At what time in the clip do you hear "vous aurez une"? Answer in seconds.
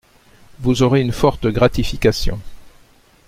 0.61-1.11